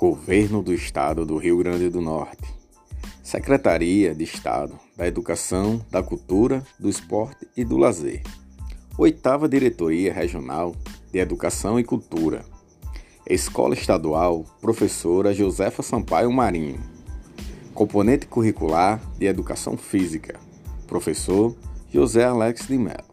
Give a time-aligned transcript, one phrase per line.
[0.00, 2.50] Governo do Estado do Rio Grande do Norte.
[3.22, 8.22] Secretaria de Estado da Educação, da Cultura, do Esporte e do Lazer.
[8.96, 10.74] Oitava Diretoria Regional
[11.12, 12.42] de Educação e Cultura.
[13.28, 16.80] Escola Estadual Professora Josefa Sampaio Marinho.
[17.74, 20.40] Componente curricular de Educação Física.
[20.86, 21.54] Professor
[21.92, 23.09] José Alex de Mello.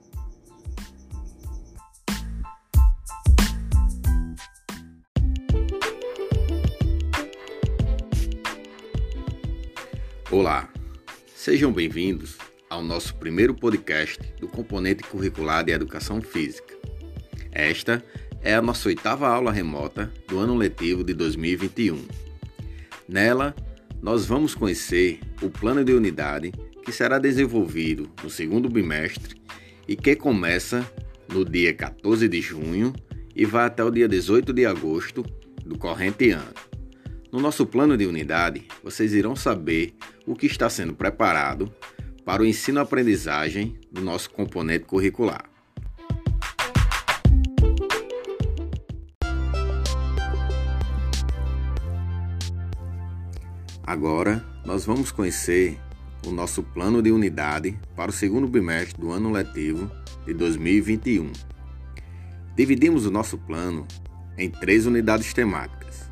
[10.29, 10.67] Olá,
[11.33, 12.37] sejam bem-vindos
[12.69, 16.75] ao nosso primeiro podcast do componente curricular de Educação Física.
[17.49, 18.03] Esta
[18.41, 22.05] é a nossa oitava aula remota do ano letivo de 2021.
[23.07, 23.55] Nela,
[24.01, 26.51] nós vamos conhecer o plano de unidade
[26.83, 29.41] que será desenvolvido no segundo bimestre
[29.87, 30.85] e que começa
[31.29, 32.91] no dia 14 de junho
[33.33, 35.23] e vai até o dia 18 de agosto
[35.65, 36.53] do corrente ano.
[37.31, 39.93] No nosso plano de unidade, vocês irão saber
[40.27, 41.73] o que está sendo preparado
[42.25, 45.49] para o ensino-aprendizagem do nosso componente curricular.
[53.81, 55.79] Agora, nós vamos conhecer
[56.25, 59.89] o nosso plano de unidade para o segundo bimestre do ano letivo
[60.25, 61.31] de 2021.
[62.53, 63.87] Dividimos o nosso plano
[64.37, 66.09] em três unidades temáticas.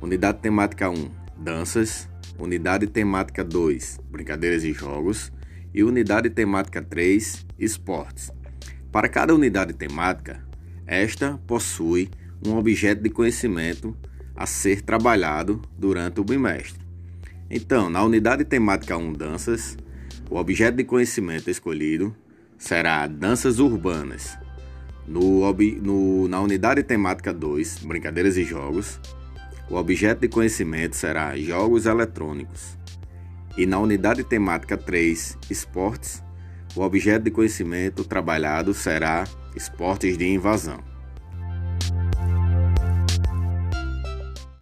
[0.00, 2.08] Unidade temática 1, danças.
[2.40, 5.30] Unidade temática 2, brincadeiras e jogos.
[5.74, 8.32] E unidade temática 3, esportes.
[8.90, 10.42] Para cada unidade temática,
[10.86, 12.10] esta possui
[12.44, 13.94] um objeto de conhecimento
[14.34, 16.80] a ser trabalhado durante o bimestre.
[17.50, 19.76] Então, na unidade temática 1, danças,
[20.30, 22.16] o objeto de conhecimento escolhido
[22.56, 24.38] será danças urbanas.
[25.06, 25.52] No,
[25.82, 28.98] no, na unidade temática 2, brincadeiras e jogos,
[29.70, 32.76] o objeto de conhecimento será jogos eletrônicos.
[33.56, 36.22] E na unidade temática 3, esportes,
[36.74, 39.24] o objeto de conhecimento trabalhado será
[39.54, 40.89] esportes de invasão.